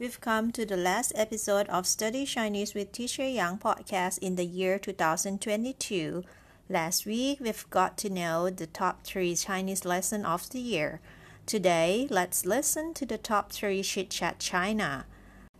[0.00, 4.46] We've come to the last episode of Study Chinese with Teacher Yang podcast in the
[4.46, 6.24] year 2022.
[6.70, 11.02] Last week, we've got to know the top three Chinese lesson of the year.
[11.44, 15.04] Today, let's listen to the top three Chit Chat China.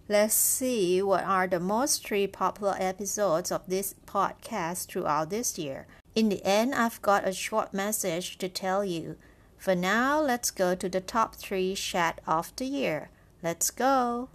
[0.08, 5.86] Let's see what are the most three popular episodes of this podcast throughout this year.
[6.14, 9.16] In the end, I've got a short message to tell you.
[9.58, 13.10] For now, let's go to the top three chat of the year.
[13.42, 14.28] Let's go!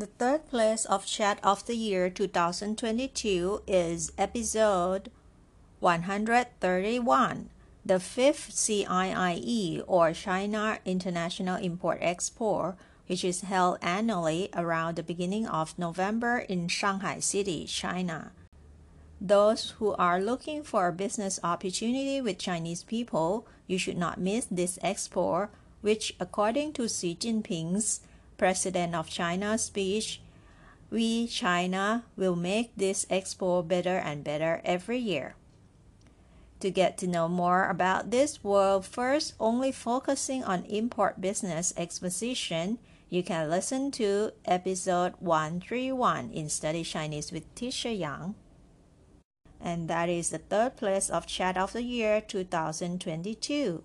[0.00, 5.10] The third place of Chat of the Year 2022 is episode
[5.80, 7.50] 131,
[7.84, 12.76] the fifth CIIE or China International Import Expo,
[13.08, 18.32] which is held annually around the beginning of November in Shanghai City, China.
[19.20, 24.46] Those who are looking for a business opportunity with Chinese people, you should not miss
[24.46, 25.50] this expo,
[25.82, 28.00] which, according to Xi Jinping's
[28.38, 30.22] President of China speech,
[30.88, 35.34] we, China, will make this expo better and better every year.
[36.60, 42.78] To get to know more about this world first only focusing on import business exposition,
[43.10, 48.34] you can listen to episode 131 in Study Chinese with Teacher Yang
[49.60, 53.82] and that is the third place of Chat of the Year 2022.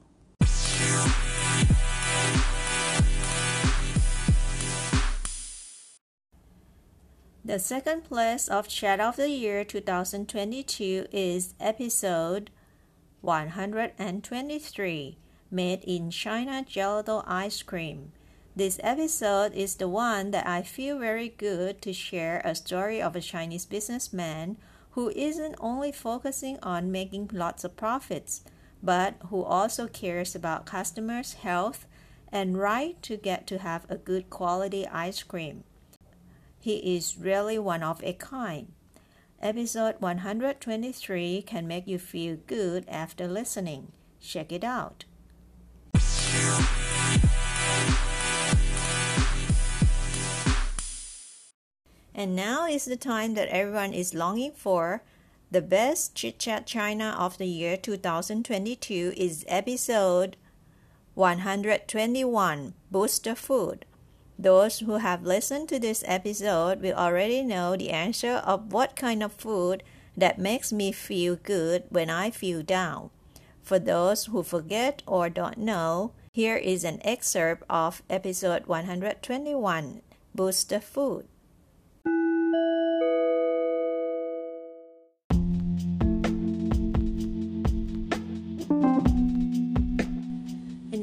[7.43, 12.49] The second place of Chat of the Year 2022 is episode
[13.21, 15.17] 123
[15.51, 18.13] Made in China Gelato Ice Cream.
[18.55, 23.15] This episode is the one that I feel very good to share a story of
[23.15, 24.57] a Chinese businessman
[24.95, 28.41] who isn't only focusing on making lots of profits,
[28.81, 31.85] but who also cares about customers' health
[32.31, 35.65] and right to get to have a good quality ice cream.
[36.61, 38.71] He is really one of a kind.
[39.41, 43.91] Episode 123 can make you feel good after listening.
[44.21, 45.03] Check it out.
[52.17, 55.03] And now is the time that everyone is longing for.
[55.51, 60.37] The best Chit Chat China of the year 2022 is episode
[61.15, 63.85] 121 Booster Food.
[64.39, 69.21] Those who have listened to this episode will already know the answer of what kind
[69.21, 69.83] of food
[70.15, 73.09] that makes me feel good when I feel down.
[73.61, 80.01] For those who forget or don't know, here is an excerpt of episode 121
[80.33, 81.27] Booster Food.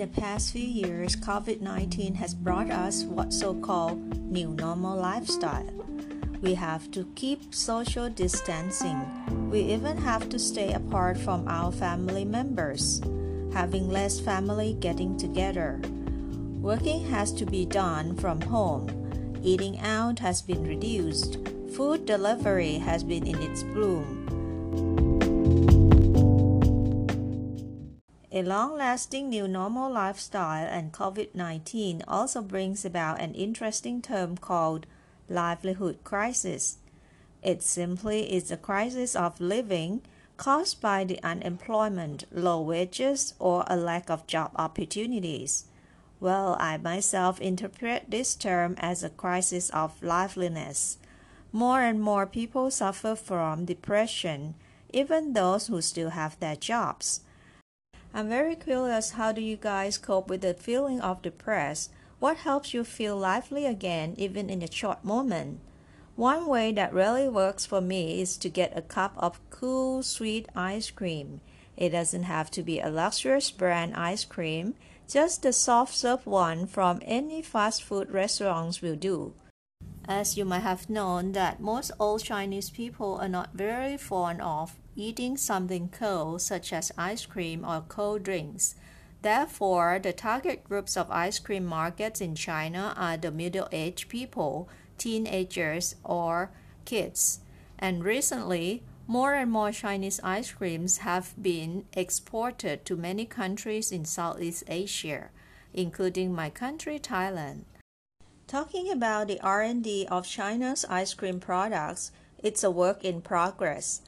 [0.03, 5.71] The past few years, COVID 19 has brought us what so called new normal lifestyle.
[6.41, 8.99] We have to keep social distancing.
[9.49, 13.01] We even have to stay apart from our family members,
[13.55, 15.81] having less family getting together.
[16.61, 18.91] Working has to be done from home.
[19.41, 21.39] Eating out has been reduced.
[21.77, 25.02] Food delivery has been in its bloom.
[28.35, 34.39] A long lasting new normal lifestyle and COVID 19 also brings about an interesting term
[34.39, 34.87] called
[35.29, 36.79] livelihood crisis.
[37.43, 40.01] It simply is a crisis of living
[40.39, 45.67] caused by the unemployment, low wages, or a lack of job opportunities.
[46.19, 50.97] Well, I myself interpret this term as a crisis of liveliness.
[51.53, 54.55] More and more people suffer from depression,
[54.91, 57.21] even those who still have their jobs.
[58.15, 61.91] I'm very curious how do you guys cope with the feeling of depressed?
[62.19, 65.61] What helps you feel lively again even in a short moment?
[66.15, 70.47] One way that really works for me is to get a cup of cool, sweet
[70.55, 71.41] ice cream.
[71.75, 74.75] It doesn't have to be a luxurious brand ice cream,
[75.09, 79.33] just the soft serve one from any fast food restaurants will do.
[80.09, 84.77] As you might have known that most old Chinese people are not very fond of
[84.97, 88.75] eating something cold such as ice cream or cold drinks.
[89.23, 94.69] Therefore, the target groups of ice cream markets in China are the middle-aged people,
[94.99, 96.51] teenagers, or
[96.85, 97.39] kids.
[97.79, 104.05] And recently, more and more Chinese ice creams have been exported to many countries in
[104.05, 105.31] Southeast Asia,
[105.73, 107.63] including my country Thailand.
[108.53, 112.13] Talking about the R&D of China's ice cream products,
[112.43, 114.03] it's a work in progress.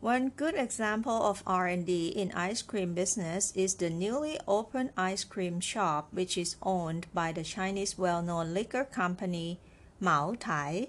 [0.00, 5.60] One good example of R&D in ice cream business is the newly opened ice cream
[5.60, 9.60] shop which is owned by the Chinese well-known liquor company
[10.00, 10.88] Mao Tai.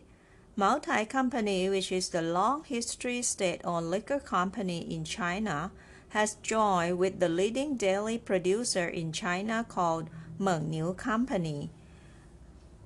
[0.56, 5.72] Mao Tai Company, which is the long history state-owned liquor company in China,
[6.16, 11.70] has joined with the leading dairy producer in China called Mengniu Company.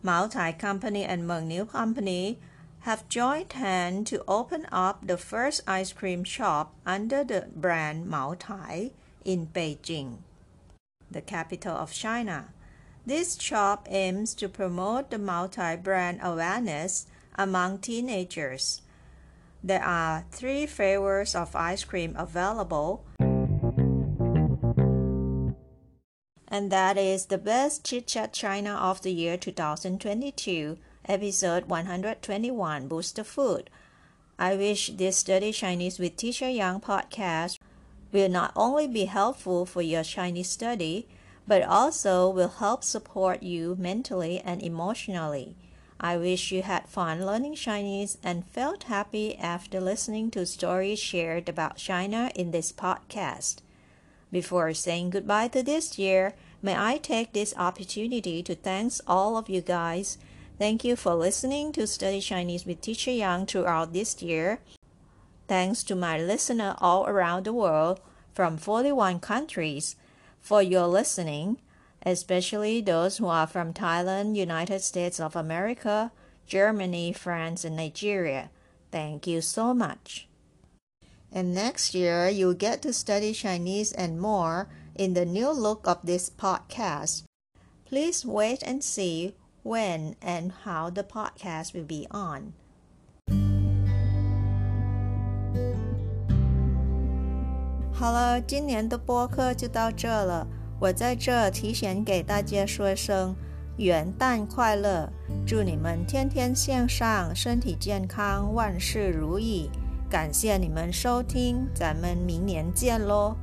[0.04, 2.40] Mao Tai Company and Mengniu Company
[2.82, 8.36] have joined hands to open up the first ice cream shop under the brand Mao
[9.24, 10.18] in Beijing,
[11.12, 12.50] the capital of China.
[13.06, 17.06] This shop aims to promote the Mao Tai brand awareness
[17.36, 18.82] among teenagers.
[19.64, 23.06] There are three flavors of ice cream available,
[26.52, 30.78] and that is the best Chit Chat China of the year 2022
[31.08, 33.70] episode 121 Booster Food.
[34.38, 37.58] I wish this Study Chinese with Teacher Yang podcast
[38.12, 41.08] will not only be helpful for your Chinese study,
[41.48, 45.56] but also will help support you mentally and emotionally.
[46.02, 51.48] I wish you had fun learning Chinese and felt happy after listening to stories shared
[51.48, 53.60] about China in this podcast.
[54.32, 59.50] Before saying goodbye to this year, may I take this opportunity to thank all of
[59.50, 60.18] you guys
[60.62, 64.60] Thank you for listening to Study Chinese with Teacher Yang throughout this year.
[65.48, 68.00] Thanks to my listener all around the world
[68.36, 69.96] from 41 countries
[70.40, 71.58] for your listening,
[72.06, 76.12] especially those who are from Thailand, United States of America,
[76.46, 78.52] Germany, France, and Nigeria.
[78.92, 80.28] Thank you so much.
[81.33, 85.99] And next year, you'll get to study Chinese and more in the new look of
[86.05, 87.25] this podcast.
[87.89, 92.53] Please wait and see when and how the podcast will be on.
[97.93, 100.47] 好了，今年的播客就到这了。
[100.79, 103.35] 我在这提前给大家说一声
[103.79, 105.11] 元旦快乐，
[105.47, 109.71] 祝你们天天向上，身体健康，万事如意。
[110.11, 113.37] 感谢你们收听，咱们明年见喽。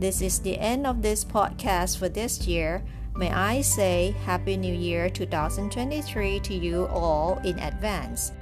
[0.00, 2.82] This is the end of this podcast for this year.
[3.14, 8.32] May I say Happy New Year 2023 to you all in advance.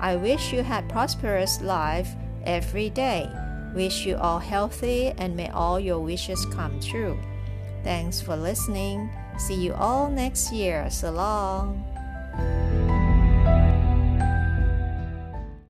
[0.00, 2.08] I wish you had prosperous life
[2.46, 3.28] every day.
[3.74, 7.18] Wish you all healthy and may all your wishes come true.
[7.84, 9.10] Thanks for listening.
[9.36, 10.88] See you all next year.
[10.88, 11.84] So long.